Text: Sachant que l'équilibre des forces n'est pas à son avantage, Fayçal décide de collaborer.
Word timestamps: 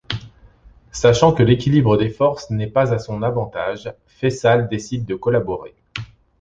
Sachant 0.91 1.31
que 1.31 1.43
l'équilibre 1.43 1.95
des 1.95 2.09
forces 2.09 2.49
n'est 2.49 2.65
pas 2.65 2.91
à 2.91 2.97
son 2.97 3.21
avantage, 3.21 3.93
Fayçal 4.07 4.67
décide 4.67 5.05
de 5.05 5.13
collaborer. 5.13 5.75